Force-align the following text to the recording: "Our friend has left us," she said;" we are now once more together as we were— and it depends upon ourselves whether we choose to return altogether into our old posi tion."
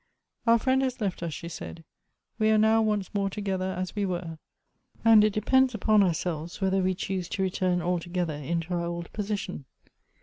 "Our 0.47 0.57
friend 0.57 0.81
has 0.81 0.99
left 0.99 1.21
us," 1.21 1.31
she 1.31 1.47
said;" 1.47 1.83
we 2.39 2.49
are 2.49 2.57
now 2.57 2.81
once 2.81 3.13
more 3.13 3.29
together 3.29 3.71
as 3.77 3.95
we 3.95 4.03
were— 4.03 4.39
and 5.05 5.23
it 5.23 5.29
depends 5.29 5.75
upon 5.75 6.01
ourselves 6.01 6.59
whether 6.59 6.81
we 6.81 6.95
choose 6.95 7.29
to 7.29 7.43
return 7.43 7.83
altogether 7.83 8.33
into 8.33 8.73
our 8.73 8.81
old 8.83 9.13
posi 9.13 9.37
tion." 9.37 9.65